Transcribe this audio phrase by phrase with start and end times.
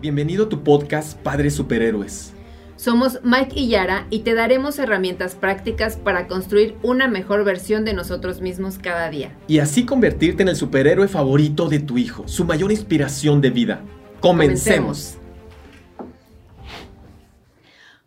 [0.00, 2.32] Bienvenido a tu podcast Padres Superhéroes.
[2.76, 7.94] Somos Mike y Yara y te daremos herramientas prácticas para construir una mejor versión de
[7.94, 9.36] nosotros mismos cada día.
[9.48, 13.80] Y así convertirte en el superhéroe favorito de tu hijo, su mayor inspiración de vida.
[14.20, 15.18] Comencemos.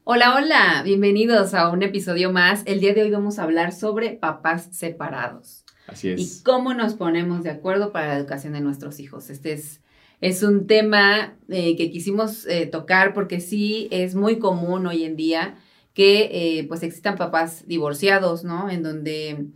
[0.05, 2.61] Hola, hola, bienvenidos a un episodio más.
[2.67, 5.65] El día de hoy vamos a hablar sobre papás separados.
[5.87, 6.21] Así es.
[6.21, 9.29] Y cómo nos ponemos de acuerdo para la educación de nuestros hijos.
[9.29, 9.81] Este es
[10.21, 15.15] es un tema eh, que quisimos eh, tocar porque sí es muy común hoy en
[15.15, 15.55] día
[15.93, 16.29] que
[16.59, 18.69] eh, pues existan papás divorciados, ¿no?
[18.69, 19.47] En donde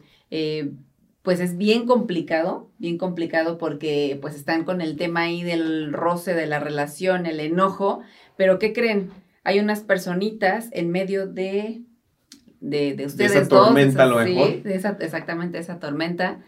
[1.21, 6.33] pues es bien complicado, bien complicado porque pues están con el tema ahí del roce
[6.33, 8.01] de la relación, el enojo,
[8.35, 9.11] pero ¿qué creen?
[9.43, 11.83] Hay unas personitas en medio de,
[12.59, 14.47] de, de ustedes de esa tormenta, lo mejor.
[14.47, 16.43] Sí, de esa, exactamente, esa tormenta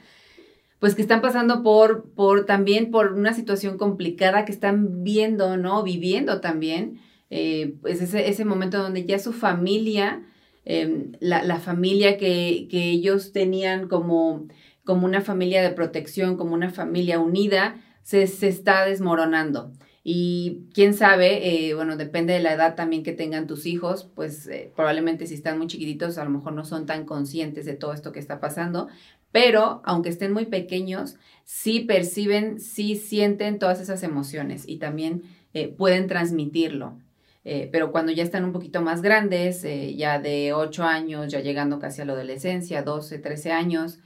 [0.79, 5.83] pues que están pasando por, por también por una situación complicada que están viendo, ¿no?
[5.83, 10.23] Viviendo también, eh, pues ese, ese, momento donde ya su familia,
[10.65, 14.47] em, la, la, familia que, que, ellos tenían como,
[14.83, 19.73] como una familia de protección, como una familia unida, se, se está desmoronando.
[20.09, 24.47] Y quién sabe, eh, bueno, depende de la edad también que tengan tus hijos, pues
[24.47, 27.91] eh, probablemente si están muy chiquititos a lo mejor no son tan conscientes de todo
[27.91, 28.87] esto que está pasando,
[29.31, 35.69] pero aunque estén muy pequeños, sí perciben, sí sienten todas esas emociones y también eh,
[35.69, 36.99] pueden transmitirlo.
[37.45, 41.39] Eh, pero cuando ya están un poquito más grandes, eh, ya de 8 años, ya
[41.39, 43.99] llegando casi a la adolescencia, 12, 13 años,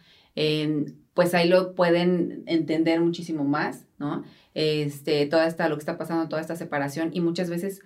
[1.14, 4.24] pues ahí lo pueden entender muchísimo más, ¿no?
[4.54, 7.82] Este, toda esta, lo que está pasando, toda esta separación y muchas veces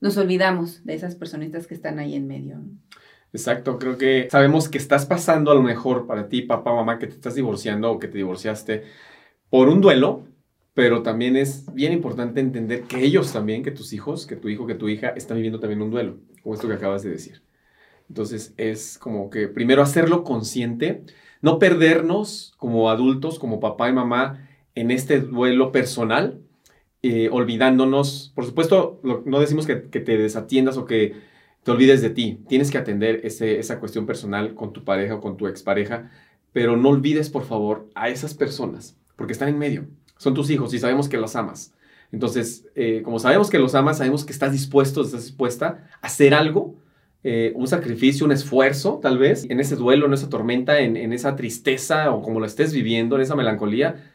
[0.00, 2.60] nos olvidamos de esas personitas que están ahí en medio.
[3.32, 7.06] Exacto, creo que sabemos que estás pasando a lo mejor para ti, papá, mamá, que
[7.06, 8.84] te estás divorciando o que te divorciaste
[9.50, 10.24] por un duelo,
[10.74, 14.66] pero también es bien importante entender que ellos también, que tus hijos, que tu hijo,
[14.66, 17.42] que tu hija, están viviendo también un duelo, como esto que acabas de decir.
[18.08, 21.04] Entonces es como que primero hacerlo consciente,
[21.40, 26.40] no perdernos como adultos, como papá y mamá, en este duelo personal,
[27.02, 31.29] eh, olvidándonos, por supuesto, no decimos que, que te desatiendas o que
[31.62, 32.40] te olvides de ti.
[32.48, 36.10] Tienes que atender ese, esa cuestión personal con tu pareja o con tu expareja,
[36.52, 39.86] pero no olvides, por favor, a esas personas, porque están en medio.
[40.16, 41.74] Son tus hijos y sabemos que los amas.
[42.12, 46.34] Entonces, eh, como sabemos que los amas, sabemos que estás dispuesto, estás dispuesta a hacer
[46.34, 46.74] algo,
[47.22, 51.12] eh, un sacrificio, un esfuerzo, tal vez, en ese duelo, en esa tormenta, en, en
[51.12, 54.12] esa tristeza o como lo estés viviendo, en esa melancolía,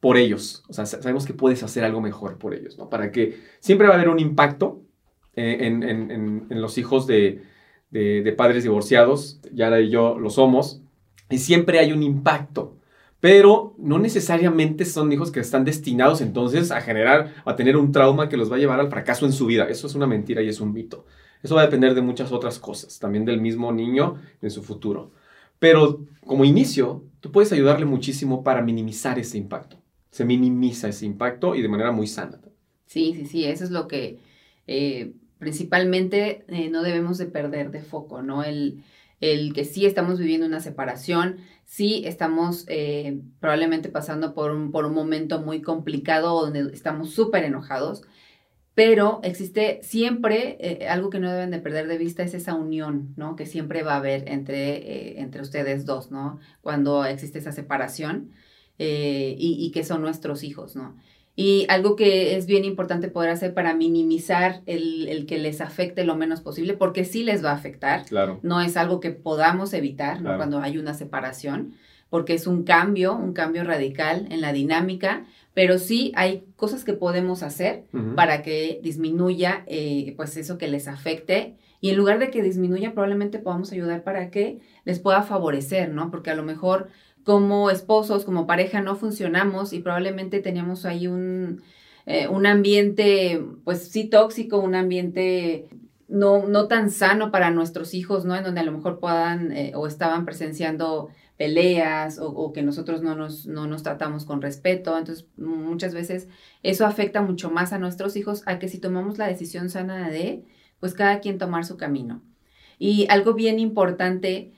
[0.00, 0.64] por ellos.
[0.68, 2.90] O sea, sabemos que puedes hacer algo mejor por ellos, ¿no?
[2.90, 4.82] Para que siempre va a haber un impacto
[5.38, 7.44] eh, en, los hijos de,
[8.36, 10.82] padres divorciados, Yara y yo lo somos,
[11.30, 12.76] y siempre hay un impacto,
[13.20, 18.28] pero no necesariamente son hijos que están destinados entonces a generar, a tener un trauma
[18.28, 19.68] que los va a llevar al fracaso en su vida.
[19.68, 21.04] Eso es una mentira y es un mito.
[21.40, 25.12] Eso va a depender de muchas otras cosas, también del mismo niño en su futuro.
[25.60, 29.76] Pero como inicio, tú puedes ayudarle muchísimo para minimizar ese impacto.
[30.10, 32.40] Se minimiza ese impacto y de manera muy sana.
[32.86, 34.18] Sí, sí, sí, eso es lo que
[34.66, 38.42] eh, principalmente eh, no debemos de perder de foco, ¿no?
[38.42, 38.84] El,
[39.20, 44.84] el, que sí estamos viviendo una separación, sí estamos eh, probablemente pasando por un, por
[44.84, 48.02] un momento muy complicado donde estamos súper enojados,
[48.74, 53.12] pero existe siempre eh, algo que no deben de perder de vista es esa unión,
[53.16, 53.34] ¿no?
[53.34, 56.38] Que siempre va a haber entre, entre ustedes dos, ¿no?
[56.60, 58.30] Cuando existe esa separación
[58.80, 60.94] y, y que son nuestros hijos, ¿no?
[61.40, 66.16] Y algo que es bien importante poder hacer para minimizar el, que les afecte lo
[66.16, 68.04] menos posible, porque sí les va a afectar.
[68.06, 68.40] Claro.
[68.42, 71.74] No es algo que podamos evitar cuando hay una separación,
[72.10, 76.94] porque es un cambio, un cambio radical en la dinámica, pero sí hay cosas que
[76.94, 77.84] podemos hacer
[78.16, 81.54] para que disminuya eh, pues eso que les afecte.
[81.80, 86.10] Y en lugar de que disminuya, probablemente podamos ayudar para que les pueda favorecer, ¿no?
[86.10, 86.88] Porque a lo mejor
[87.28, 91.60] como esposos, como pareja, no funcionamos y probablemente teníamos ahí un,
[92.06, 95.68] eh, un ambiente, pues sí, tóxico, un ambiente
[96.08, 98.34] no, no tan sano para nuestros hijos, ¿no?
[98.34, 103.14] En donde a lo mejor puedan eh, o estaban presenciando peleas o, que nosotros no
[103.14, 104.96] nos, no nos tratamos con respeto.
[104.96, 106.28] Entonces, muchas veces
[106.62, 110.46] eso afecta mucho más a nuestros hijos a que si tomamos la decisión sana de,
[110.80, 112.22] pues cada quien tomar su camino.
[112.78, 114.54] Y algo bien importante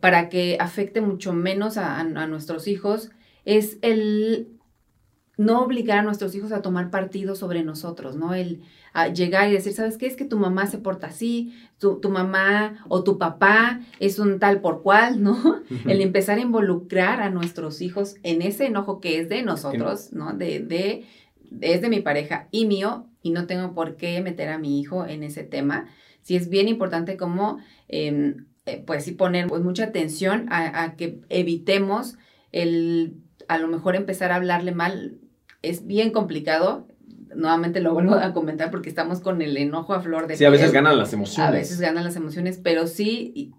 [0.00, 3.10] para que afecte mucho menos a, nuestros hijos
[3.44, 4.48] es el
[5.36, 8.34] no obligar a nuestros hijos a tomar partido sobre nosotros, ¿no?
[8.34, 8.62] El
[9.14, 10.06] llegar y decir, ¿sabes qué?
[10.06, 14.60] Es que tu mamá se porta así, tu, mamá o tu papá es un tal
[14.60, 15.62] por cual, ¿no?
[15.86, 20.34] El empezar a involucrar a nuestros hijos en ese enojo que es de nosotros, ¿no?
[20.34, 21.06] De, de,
[21.60, 25.06] es de mi pareja y mío, y no tengo por qué meter a mi hijo
[25.06, 25.86] en ese tema.
[26.22, 27.58] Sí es bien importante como,
[27.88, 32.16] em, eh, pues sí poner pues, mucha atención a, a que evitemos
[32.52, 33.16] el
[33.48, 35.18] a lo mejor empezar a hablarle mal
[35.62, 36.86] es bien complicado,
[37.34, 40.50] nuevamente lo vuelvo a comentar porque estamos con el enojo a flor de Sí, a
[40.50, 41.48] veces ganan las emociones.
[41.48, 43.52] A veces ganan las emociones, pero sí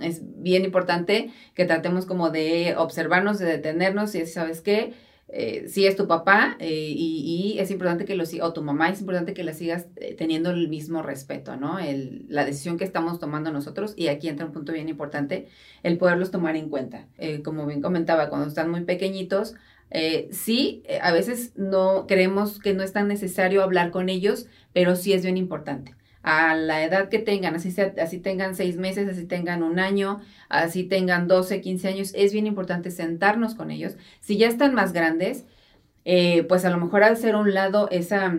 [0.00, 4.94] es bien importante que tratemos como de observarnos, de detenernos y decir, ¿sabes qué?
[5.28, 8.90] Eh, sí es tu papá eh, y, es importante que lo sigas, o tu mamá,
[8.90, 11.78] es importante que la sigas eh, teniendo el mismo respeto, ¿no?
[11.78, 15.48] El, la decisión que estamos tomando nosotros, y aquí entra un punto bien importante,
[15.82, 17.06] el poderlos tomar en cuenta.
[17.44, 19.54] como bien comentaba, cuando están muy pequeñitos,
[19.94, 24.46] eh, sí, eh, a veces no creemos que no es tan necesario hablar con ellos,
[24.72, 25.94] pero sí es bien importante.
[26.22, 30.84] A la edad que tengan, así, así tengan seis meses, así tengan un año, así
[30.84, 33.96] tengan 12, 15 años, es bien importante sentarnos con ellos.
[34.20, 35.44] Si ya están más grandes,
[36.04, 38.38] eh, pues a lo mejor hacer un lado esa,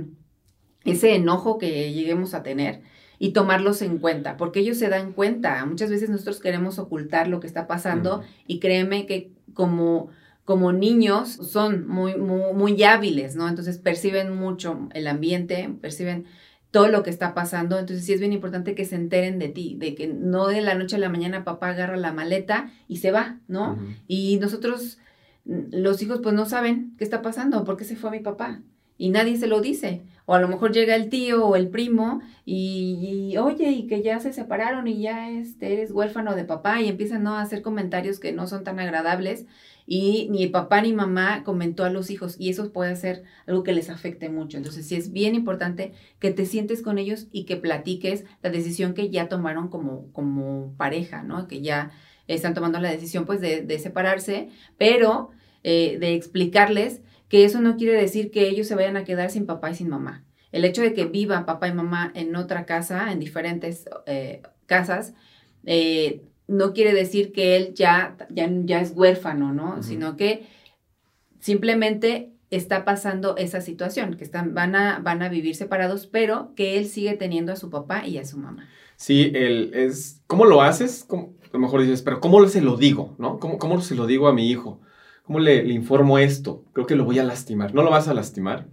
[0.86, 2.82] ese enojo que lleguemos a tener
[3.20, 5.66] y tomarlos en cuenta, porque ellos se dan cuenta.
[5.66, 10.10] Muchas veces nosotros queremos ocultar lo que está pasando y créeme que como
[10.46, 13.48] como niños son muy, muy, hábiles, ¿no?
[13.48, 16.26] Entonces perciben mucho el ambiente, perciben
[16.74, 17.78] todo lo que está pasando.
[17.78, 20.74] Entonces sí es bien importante que se enteren de ti, de que no de la
[20.74, 23.78] noche a la mañana papá agarra la maleta y se va, ¿no?
[24.08, 24.98] Y nosotros,
[25.46, 28.64] los hijos, pues no saben qué está pasando, por qué se fue mi papá.
[28.98, 30.02] Y nadie se lo dice.
[30.26, 34.20] O a lo mejor llega el tío o el primo y, oye, y que ya
[34.20, 37.36] se separaron y ya este, eres huérfano de papá y empiezan ¿no?
[37.36, 39.46] a hacer comentarios que no son tan agradables
[39.86, 43.74] y ni papá ni mamá comentó a los hijos y eso puede ser algo que
[43.74, 44.58] les afecte mucho.
[44.58, 48.94] Entonces sí es bien importante que te sientes con ellos y que platiques la decisión
[48.94, 51.48] que ya tomaron como, como pareja, ¿no?
[51.48, 51.92] Que ya
[52.28, 55.32] están tomando la decisión pues de, de separarse, pero
[55.64, 59.46] eh, de explicarles que eso no quiere decir que ellos se vayan a quedar sin
[59.46, 60.26] papá y sin mamá.
[60.52, 65.16] El hecho de que viva papá y mamá en otra casa, en diferentes eh, casas,
[65.66, 69.82] eh, no quiere decir que él ya, ya, ya es huérfano, ¿no?
[69.82, 70.48] Sino que
[71.40, 76.78] simplemente está pasando esa situación, que están, van, a, van a vivir separados, pero que
[76.78, 78.68] él sigue teniendo a su papá y a su mamá.
[78.96, 81.08] Sí, él es, ¿cómo lo haces?
[81.10, 81.16] a
[81.52, 83.16] lo mejor dices, pero ¿cómo se lo digo?
[83.18, 83.40] ¿no?
[83.40, 84.82] ¿Cómo, cómo se lo digo a mi hijo?
[85.24, 86.64] ¿Cómo le, le, informo esto?
[86.74, 87.74] Creo que lo voy a lastimar.
[87.74, 88.68] No lo vas a lastimar.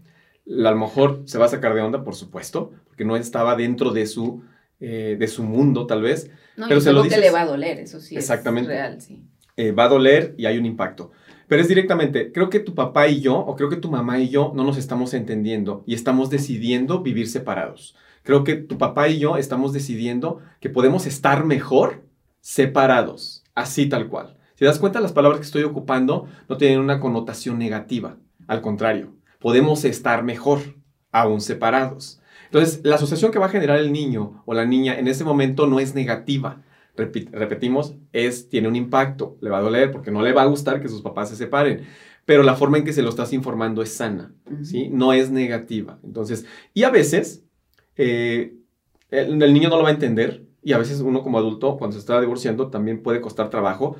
[0.46, 3.92] A lo mejor se va a sacar de onda, por supuesto, porque no estaba dentro
[3.92, 4.42] de su
[4.82, 6.30] eh, de su mundo, tal vez.
[6.60, 8.16] No, pero se lo que le va a doler, eso sí.
[8.16, 8.70] Exactamente.
[8.70, 9.24] Es real, sí.
[9.56, 11.10] Eh, va a doler y hay un impacto.
[11.48, 14.28] Pero es directamente, creo que tu papá y yo, o creo que tu mamá y
[14.28, 17.96] yo, no nos estamos entendiendo y estamos decidiendo vivir separados.
[18.22, 22.04] Creo que tu papá y yo estamos decidiendo que podemos estar mejor
[22.40, 24.36] separados, así tal cual.
[24.54, 28.18] Si das cuenta, las palabras que estoy ocupando no tienen una connotación negativa.
[28.46, 30.60] Al contrario, podemos estar mejor,
[31.10, 32.19] aún separados.
[32.50, 35.68] Entonces, la asociación que va a generar el niño o la niña en ese momento
[35.68, 36.62] no es negativa.
[36.96, 40.82] repetimos, es, tiene un impacto, le va a doler porque no le va a gustar
[40.82, 41.86] que sus papás se separen,
[42.24, 44.88] pero la forma en que se lo estás informando es sana, ¿sí?
[44.88, 46.00] No es negativa.
[46.02, 46.44] Entonces,
[46.74, 47.44] y a veces
[47.96, 48.56] eh,
[49.10, 52.00] el, niño no lo va a entender y a veces uno como adulto, cuando se
[52.00, 53.94] está divorciando, también puede costar trabajo,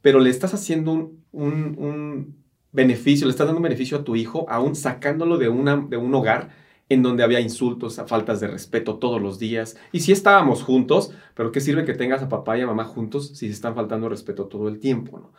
[0.00, 2.36] pero le estás haciendo un, un,
[2.70, 6.14] beneficio, le estás dando un beneficio a tu hijo, aún sacándolo de, una, de un
[6.14, 9.76] hogar en donde había insultos, faltas de respeto todos los días.
[9.92, 13.28] Y sí estábamos juntos, pero ¿qué sirve que tengas a papá y a mamá juntos
[13.28, 15.32] si se están faltando respeto todo el tiempo?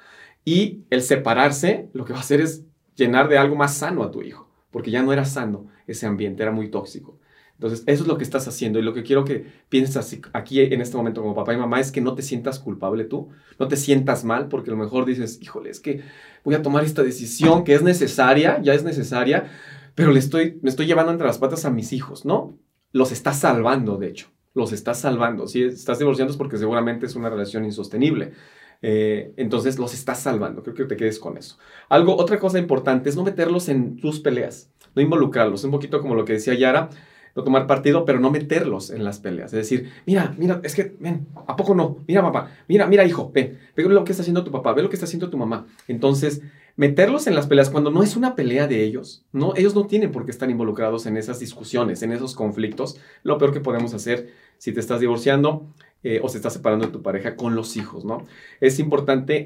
[0.43, 2.63] Y el separarse lo que va a hacer es
[2.95, 6.43] llenar de algo más sano a tu hijo, porque ya no era sano ese ambiente,
[6.43, 7.19] era muy tóxico.
[7.57, 10.79] Entonces, eso es lo que estás haciendo y lo que quiero que pienses aquí en
[10.79, 13.77] este momento como papá y mamá es que no te sientas culpable tú, no te
[13.77, 16.01] sientas mal porque a lo mejor dices, híjole, es que
[16.43, 19.49] voy a tomar esta decisión que es necesaria, ya es necesaria,
[19.97, 22.55] pero le estoy, me estoy llevando entre las patas a mis hijos, ¿no?
[22.91, 25.47] Los estás salvando, de hecho, los estás salvando.
[25.47, 28.33] Si estás divorciando es porque seguramente es una relación insostenible.
[28.83, 31.57] Eh, entonces los estás salvando, creo que te quedes con eso.
[31.89, 36.13] Algo, otra cosa importante es no meterlos en tus peleas, no involucrarlos, un poquito como
[36.13, 36.91] lo que decía Yara,
[37.35, 39.51] no tomar partido, pero no meterlos en las peleas.
[39.51, 42.03] Es decir, mira, mira, es que, ven, ¿a poco no?
[42.07, 44.89] Mira, papá, mira, mira, hijo, ven, ve lo que está haciendo tu papá, ve lo
[44.89, 45.65] que está haciendo tu mamá.
[45.87, 46.43] Entonces,
[46.77, 50.11] meterlos en las peleas cuando no es una pelea de ellos, no, ellos no tienen
[50.11, 53.01] por qué estar involucrados en esas discusiones, en esos conflictos.
[53.23, 56.91] Lo peor que podemos hacer si te estás divorciando eh, o se está separando de
[56.91, 58.25] tu pareja con los hijos, ¿no?
[58.61, 59.45] Es importante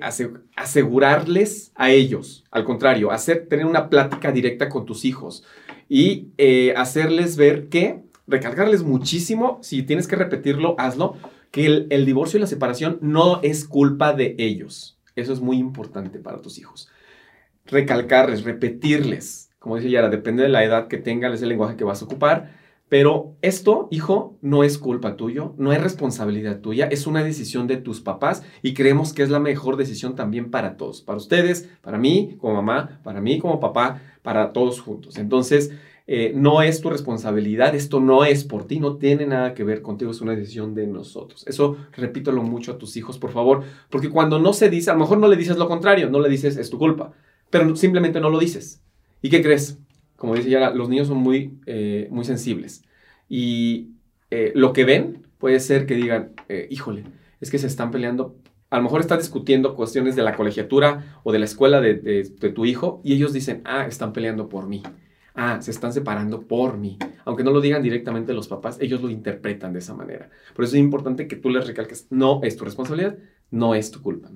[0.55, 5.45] asegurarles a ellos, al contrario, hacer, tener una plática directa con tus hijos
[5.87, 11.15] y eh, hacerles ver que, recargarles muchísimo, si tienes que repetirlo, hazlo,
[11.49, 14.97] que el, el divorcio y la separación no es culpa de ellos.
[15.15, 16.89] Eso es muy importante para tus hijos
[17.65, 21.83] recalcarles, repetirles como dice Yara, depende de la edad que tengan, es el lenguaje que
[21.83, 22.49] vas a ocupar.
[22.89, 27.77] Pero esto, hijo, no es culpa tuyo, no es responsabilidad tuya, es una decisión de
[27.77, 31.99] tus papás y creemos que es la mejor decisión también para todos, para ustedes, para
[31.99, 35.19] mí como mamá, para mí como papá, para todos juntos.
[35.19, 35.71] Entonces,
[36.07, 39.83] eh, no es tu responsabilidad, esto no es por ti, no tiene nada que ver
[39.83, 41.45] contigo, es una decisión de nosotros.
[41.47, 45.01] Eso repítelo mucho a tus hijos, por favor, porque cuando no se dice, a lo
[45.01, 47.13] mejor no le dices lo contrario, no le dices es tu culpa,
[47.51, 48.81] pero simplemente no lo dices.
[49.21, 49.77] ¿Y qué crees?
[50.15, 52.83] Como dice Yara, los niños son muy, eh, muy sensibles
[53.29, 53.91] y
[54.31, 56.33] eh, lo que ven puede ser que digan,
[56.69, 57.03] híjole,
[57.39, 58.37] es que se están peleando
[58.69, 62.49] a lo mejor está discutiendo cuestiones de la colegiatura o de la escuela de, de,
[62.51, 64.81] tu hijo y ellos dicen, ah, están peleando por mí
[65.35, 66.97] ah, se están separando por mí.
[67.25, 70.29] Aunque no lo digan directamente los papás, ellos lo interpretan de esa manera.
[70.55, 73.17] Por eso es importante que tú les recalques, no es tu responsabilidad,
[73.49, 74.29] no es tu culpa.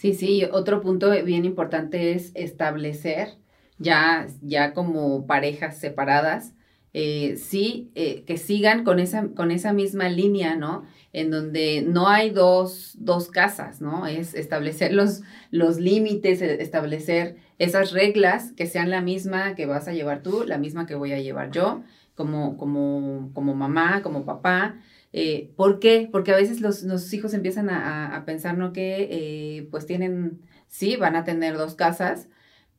[0.00, 3.36] Sí, sí, otro punto bien importante es establecer
[3.76, 6.54] ya, ya como parejas separadas,
[6.94, 10.84] eh, sí, eh, que sigan con esa, con esa misma línea, ¿no?
[11.12, 14.06] En donde no hay dos, dos casas, ¿no?
[14.06, 19.92] Es establecer los, los límites, establecer esas reglas que sean la misma que vas a
[19.92, 21.82] llevar tú, la misma que voy a llevar yo,
[22.14, 24.76] como, como, como mamá, como papá.
[25.12, 26.08] Eh, ¿Por qué?
[26.10, 28.72] Porque a veces los, hijos empiezan a, pensar, ¿no?
[28.72, 32.28] Que eh, pues tienen, sí, van a tener dos casas,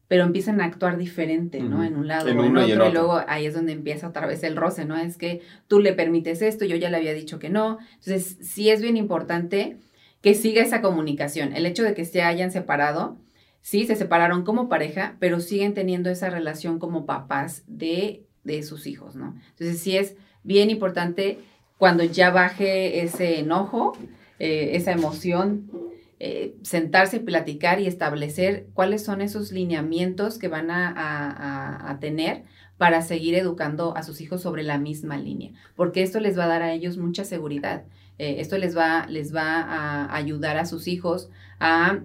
[0.08, 1.84] pero empiezan a actuar diferente, ¿no?
[1.84, 4.56] En un lado o en otro, y, luego ahí es donde empieza otra vez el
[4.56, 4.98] roce, ¿no?
[4.98, 7.80] Es que tú le permites esto, yo ya le había dicho que no.
[7.96, 9.78] Entonces, sí es bien importante
[10.22, 11.56] que siga esa comunicación.
[11.56, 13.18] El hecho de que se hayan separado,
[13.62, 18.88] sí, se separaron como pareja, pero siguen teniendo esa relación como papás de, de sus
[18.88, 19.36] hijos, ¿no?
[19.52, 21.40] Entonces sí es bien importante
[21.82, 23.98] cuando ya baje ese enojo,
[24.38, 25.72] eh, esa emoción,
[26.20, 32.44] eh, sentarse, platicar y establecer cuáles son esos lineamientos que van a, a, tener
[32.78, 36.50] para seguir educando a sus hijos sobre la misma línea, porque esto les va a
[36.50, 37.86] dar a ellos mucha seguridad.
[38.20, 41.98] Eh, esto les va, les va a ayudar a sus hijos a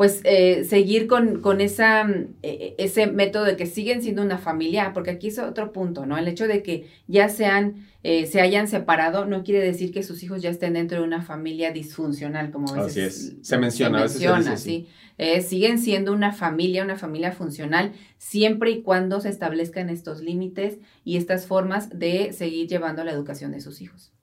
[0.00, 4.22] pues eh, seguir con, con esa, mm, e, e, ese método de que siguen siendo
[4.22, 6.16] una familia, porque aquí es otro punto, ¿no?
[6.16, 10.22] El hecho de que ya sean, eh, se hayan separado no quiere decir que sus
[10.22, 13.46] hijos ya estén dentro de una familia disfuncional, como a veces Así es.
[13.46, 14.08] se menciona.
[14.08, 14.88] Se menciona, sí.
[15.18, 20.78] Eh, siguen siendo una familia, una familia funcional, siempre y cuando se establezcan estos límites
[21.04, 24.14] y estas formas de seguir llevando la educación de sus hijos.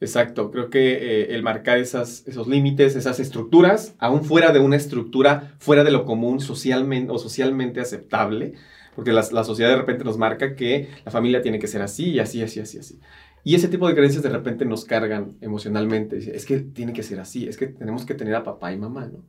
[0.00, 4.76] Exacto, creo que eh, el marcar esas, esos límites, esas estructuras, aún fuera de una
[4.76, 8.54] estructura, fuera de lo común socialmente o socialmente aceptable,
[8.96, 12.18] porque la, la, sociedad de repente nos marca que la familia tiene que ser así
[12.18, 12.98] así, así, así, así.
[13.44, 16.18] Y ese tipo de creencias de repente nos cargan emocionalmente.
[16.34, 19.06] Es que tiene que ser así, es que tenemos que tener a papá y mamá,
[19.06, 19.24] ¿no?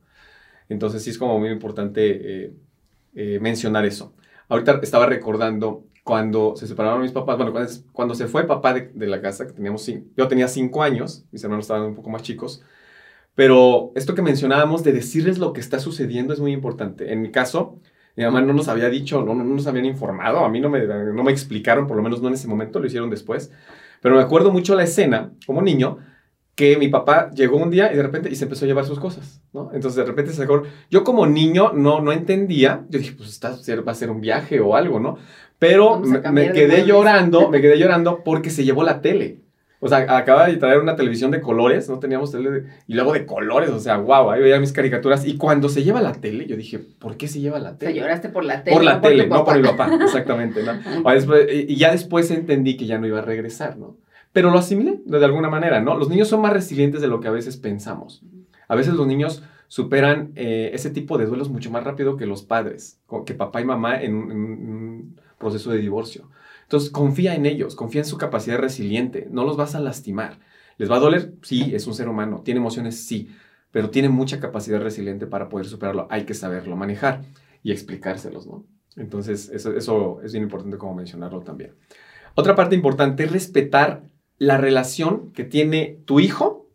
[0.68, 2.54] Entonces sí es como muy importante eh,
[3.14, 4.14] eh, mencionar eso.
[4.48, 7.52] Ahorita estaba recordando cuando se separaron mis papás, bueno,
[7.92, 11.64] cuando, se fue papá de, la casa, que teníamos, yo tenía cinco años, mis hermanos
[11.64, 12.62] estaban un poco más chicos,
[13.34, 17.12] pero esto que mencionábamos de decirles lo que está sucediendo es muy importante.
[17.12, 17.78] En mi caso,
[18.16, 20.86] mi mamá no nos había dicho, no, no nos habían informado, a mí no me,
[20.86, 23.52] no me explicaron, por lo menos no en ese momento, lo hicieron después,
[24.00, 25.98] pero me acuerdo mucho la escena, como niño,
[26.54, 29.00] que mi papá llegó un día y de repente y se empezó a llevar sus
[29.00, 29.70] cosas, ¿no?
[29.72, 33.56] Entonces de repente se sacó, yo como niño no, no entendía, yo dije, pues está,
[33.86, 35.16] va a ser un viaje o algo, ¿no?
[35.58, 39.38] Pero me, quedé llorando, me quedé llorando porque se llevó la tele.
[39.84, 43.26] O sea, acaba de traer una televisión de colores, no teníamos tele, y luego de
[43.26, 45.26] colores, o sea, wow, ahí veía mis caricaturas.
[45.26, 47.90] Y cuando se lleva la tele, yo dije, ¿por qué se lleva la tele?
[47.90, 48.76] O sea, lloraste por la tele.
[48.76, 50.74] Por la tele, no por mi papá, exactamente, ¿no?
[51.50, 53.96] y ya después entendí que ya no iba a regresar, ¿no?
[54.32, 55.96] Pero lo asimilé de alguna manera, ¿no?
[55.96, 58.22] Los niños son más resilientes de lo que a veces pensamos.
[58.66, 62.42] A veces los niños superan eh, ese tipo de duelos mucho más rápido que los
[62.42, 66.28] padres, que papá y mamá en un proceso de divorcio.
[66.62, 70.38] Entonces, confía en ellos, confía en su capacidad resiliente, no los vas a lastimar.
[70.78, 71.34] ¿Les va a doler?
[71.42, 73.28] Sí, es un ser humano, tiene emociones, sí,
[73.70, 76.06] pero tiene mucha capacidad resiliente para poder superarlo.
[76.10, 77.22] Hay que saberlo manejar
[77.62, 78.64] y explicárselos, ¿no?
[78.96, 81.74] Entonces, eso, eso es bien importante como mencionarlo también.
[82.34, 84.02] Otra parte importante es respetar
[84.42, 86.66] la relación que tiene tu hijo.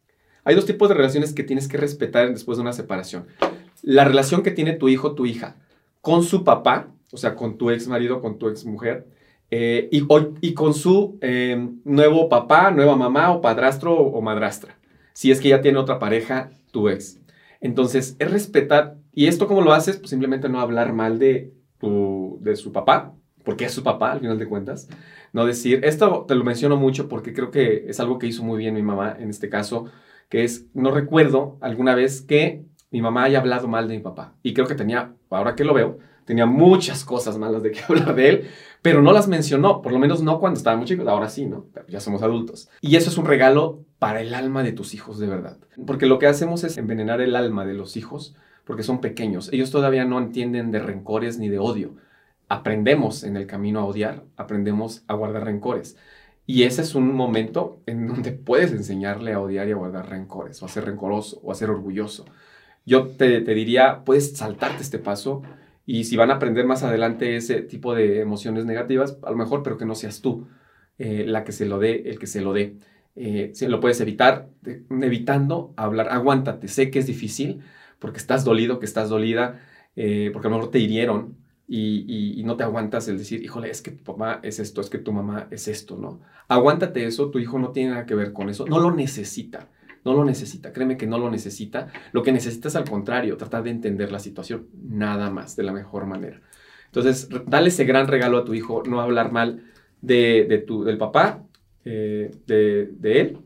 [0.46, 3.28] Hay dos tipos de relaciones que tienes que respetar después de una separación.
[3.82, 5.58] La relación que tiene tu hijo, tu hija,
[6.00, 9.08] con su papá, o sea, con tu ex marido, con tu ex mujer,
[9.52, 10.08] eh, y,
[10.40, 14.78] y, con su em, nuevo papá, nueva mamá o padrastro o, madrastra,
[15.12, 17.20] si es que ya tiene otra pareja, tu ex.
[17.60, 22.38] Entonces, es respetar, y esto cómo lo haces, pues simplemente no hablar mal de, tu,
[22.40, 23.14] de su papá,
[23.48, 24.90] porque es su papá al final de cuentas,
[25.32, 28.58] no decir, esto te lo menciono mucho porque creo que es algo que hizo muy
[28.58, 29.86] bien mi mamá en este caso,
[30.28, 34.36] que es, no recuerdo alguna vez que mi mamá haya hablado mal de mi papá,
[34.44, 38.16] y creo que tenía, ahora que lo veo, tenía muchas cosas malas de que hablar
[38.16, 38.50] de él,
[38.82, 41.68] pero no las mencionó, por lo menos no cuando estábamos chicos, ahora sí, ¿no?
[41.88, 42.68] ya somos adultos.
[42.82, 45.58] Y eso es un regalo para el alma de tus hijos de verdad.
[45.86, 48.36] Porque lo que hacemos es envenenar el alma de los hijos
[48.66, 49.50] porque son pequeños.
[49.54, 51.96] Ellos todavía no entienden de rencores ni de odio.
[52.50, 55.98] Aprendemos en el camino a odiar, aprendemos a guardar rencores.
[56.46, 60.62] Y ese es un momento en donde puedes enseñarle a odiar y a guardar rencores,
[60.64, 62.26] o a ser rencoroso, o a ser orgulloso.
[62.86, 65.44] Yo te, te diría, puedes saltarte este paso
[65.86, 69.64] y si van a aprender más adelante ese tipo de emociones negativas, a lo mejor,
[69.64, 70.48] pero que no seas tú
[70.98, 72.78] eh, la que se lo dé, el que se lo dé.
[73.16, 74.50] Eh, si lo puedes evitar,
[74.90, 77.62] evitando hablar, aguántate, sé que es difícil,
[78.00, 79.62] porque estás dolido, que estás dolida,
[79.96, 81.38] eh, porque a lo mejor te hirieron,
[81.68, 85.00] y, no te aguantas el decir, híjole, es que tu papá es esto, es que
[85.00, 86.22] tu mamá es esto, ¿no?
[86.48, 89.68] Aguántate eso, tu hijo no tiene nada que ver con eso, no lo necesita,
[90.06, 93.64] no lo necesita, créeme que no lo necesita, lo que necesita es al contrario, tratar
[93.64, 96.42] de entender la situación, nada más, de la mejor manera.
[96.86, 99.66] Entonces, dale ese gran regalo a tu hijo, no hablar mal
[100.02, 101.44] de, tu, del papá,
[101.84, 103.38] eh, de, de él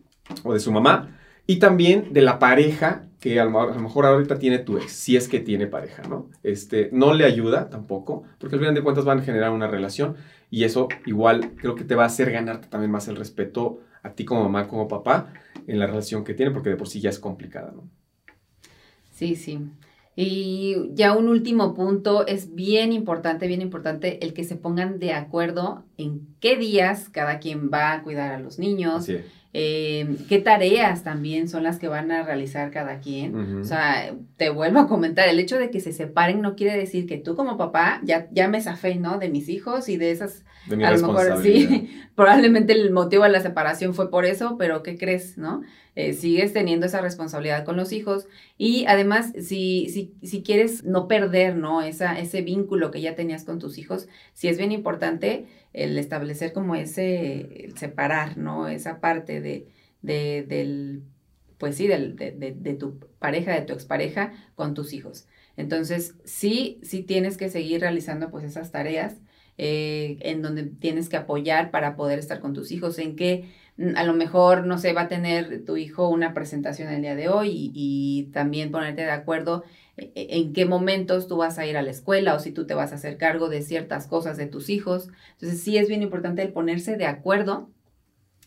[0.43, 4.57] o de su mamá, y también de la pareja que a lo, mejor ahorita tiene
[4.57, 6.31] tu ex, si es que tiene pareja, ¿no?
[6.41, 10.15] Este, no le ayuda tampoco, porque al final de cuentas van a generar una relación
[10.49, 14.13] y eso igual creo que te va a hacer ganarte también más el respeto a
[14.13, 15.31] ti como mamá, como papá,
[15.67, 17.87] en la relación que tiene, porque de por sí ya es complicada, ¿no?
[19.11, 19.59] Sí, sí.
[20.15, 25.13] Y ya un último punto, es bien importante, bien importante el que se pongan de
[25.13, 29.03] acuerdo en qué días cada quien va a cuidar a los niños.
[29.03, 29.19] Así
[29.53, 33.59] eh, qué tareas también son las que van a realizar cada quien.
[33.59, 37.05] O sea, te vuelvo a comentar, el hecho de que se separen no quiere decir
[37.05, 39.19] que tú como papá ya, ya me zafé, ¿no?
[39.19, 40.45] De mis hijos y de esas...
[40.67, 44.55] De mi a lo mejor sí, probablemente el motivo de la separación fue por eso,
[44.57, 45.61] pero ¿qué crees, no?
[45.95, 48.25] Eh, sigues teniendo esa responsabilidad con los hijos
[48.57, 51.81] y además si, si, si quieres no perder, ¿no?
[51.81, 56.53] Esa, ese vínculo que ya tenías con tus hijos, sí es bien importante el establecer
[56.53, 58.67] como ese, el separar, ¿no?
[58.67, 59.67] Esa parte de,
[60.01, 61.03] de del,
[61.57, 65.27] pues sí, del, de, de, tu pareja, de tu expareja con tus hijos.
[65.57, 69.17] Entonces, sí, sí tienes que seguir realizando pues esas tareas
[69.57, 73.95] eh, en donde tienes que apoyar para poder estar con tus hijos, en que mm,
[73.95, 77.29] a lo mejor, no sé, va a tener tu hijo una presentación el día de
[77.29, 79.63] hoy y, también ponerte de acuerdo
[80.15, 82.91] en qué momentos tú vas a ir a la escuela o si tú te vas
[82.91, 85.09] a hacer cargo de ciertas cosas de tus hijos.
[85.33, 87.69] Entonces sí es bien importante el ponerse de acuerdo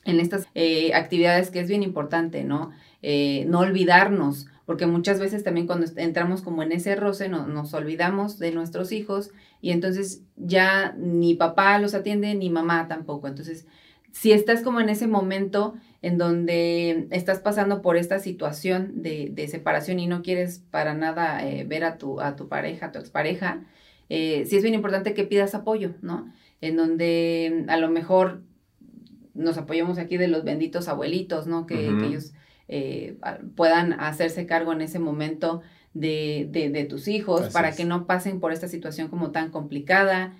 [0.04, 2.70] en estas eh, actividades que es bien importante, ¿no?
[3.02, 7.74] Eh, no olvidarnos, porque muchas veces también cuando entramos como en ese roce no, nos
[7.74, 13.28] olvidamos de nuestros hijos y entonces ya ni papá los atiende ni mamá tampoco.
[13.28, 13.66] Entonces,
[14.12, 19.48] si estás como en ese momento en donde estás pasando por esta situación de, de
[19.48, 22.98] separación y no quieres para nada eh, ver a tu, a tu pareja, a tu
[22.98, 23.64] expareja,
[24.10, 26.30] eh, sí es bien importante que pidas apoyo, ¿no?
[26.60, 28.42] En donde a lo mejor
[29.32, 31.64] nos apoyamos aquí de los benditos abuelitos, ¿no?
[31.64, 32.34] Que, ellos
[32.68, 33.16] eh,
[33.56, 35.62] puedan hacerse cargo en ese momento
[35.94, 40.36] de, de, tus hijos para que no pasen por esta situación como tan complicada,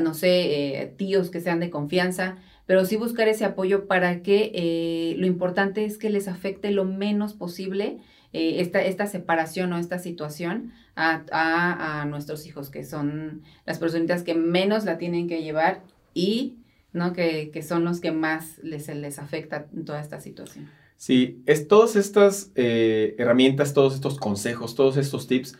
[0.00, 5.14] no sé, tíos que sean de confianza pero sí buscar ese apoyo para que eh,
[5.18, 7.98] lo importante es que les afecte lo menos posible
[8.32, 14.22] eh, esta, esta separación o esta situación a, a, nuestros hijos, que son las personitas
[14.22, 16.56] que menos la tienen que llevar y
[16.92, 17.12] ¿no?
[17.12, 20.68] que, que son los que más les, les afecta toda esta situación.
[20.96, 25.56] Sí, es todas estas eh, herramientas, todos estos consejos, todos estos tips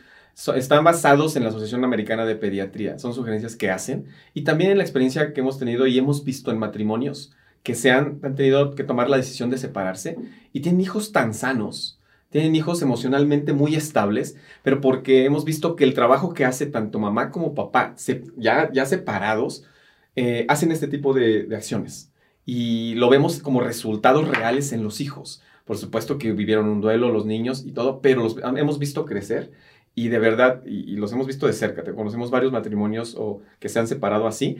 [0.55, 2.99] están basados en la Asociación Americana de Pediatría.
[2.99, 6.51] Son sugerencias que hacen y también en la experiencia que hemos tenido y hemos visto
[6.51, 10.15] en matrimonios que se han, tenido que tomar la decisión de separarse
[10.53, 15.83] y tienen hijos tan sanos, tienen hijos emocionalmente muy estables, pero porque hemos visto que
[15.83, 17.95] el trabajo que hace tanto mamá como papá,
[18.37, 19.65] ya, ya separados,
[20.15, 22.11] eh, hacen este tipo de, acciones.
[22.45, 25.41] Y lo vemos como resultados reales en los hijos.
[25.65, 29.51] Por supuesto que vivieron un duelo los niños y todo, pero los hemos visto crecer
[29.97, 33.67] y de verdad, y, los hemos visto de cerca, te conocemos varios matrimonios o que
[33.67, 34.57] se han separado así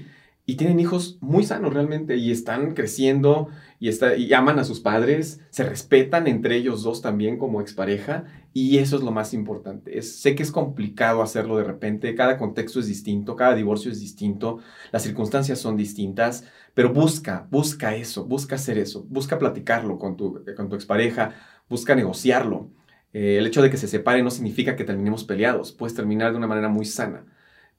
[0.47, 3.47] y tienen hijos muy sanos realmente y están creciendo
[3.79, 8.79] y, está, aman a sus padres, se respetan entre ellos dos también como expareja y
[8.79, 10.01] eso es lo más importante.
[10.01, 14.57] Sé que es complicado hacerlo de repente, cada contexto es distinto, cada divorcio es distinto,
[14.91, 20.43] las circunstancias son distintas, pero busca, busca eso, busca hacer eso, busca platicarlo con tu,
[20.55, 21.35] con tu expareja,
[21.69, 22.71] busca negociarlo.
[23.19, 26.37] Eh, el hecho de que se separe no significa que terminemos peleados, puedes terminar de
[26.37, 27.25] una manera muy sana,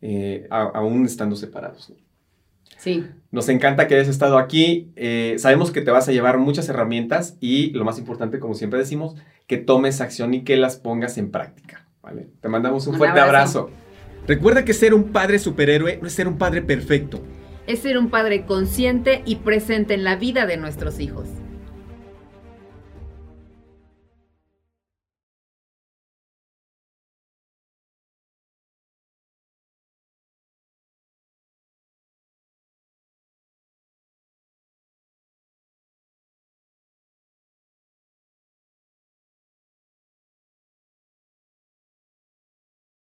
[0.01, 1.93] eh, aún estando separados.
[2.77, 3.07] Sí.
[3.31, 4.91] Nos encanta que hayas estado aquí.
[4.97, 8.81] Eh, sabemos que te vas a llevar muchas herramientas y lo más importante, como siempre
[8.81, 9.15] decimos,
[9.47, 11.87] que tomes acción y que las pongas en práctica.
[12.03, 12.27] ¿vale?
[12.41, 13.71] Te mandamos un, fuerte abrazo.
[14.27, 17.23] Recuerda que ser un padre superhéroe no es ser un padre perfecto.
[17.69, 21.29] Es ser un padre consciente y presente en la vida de nuestros hijos.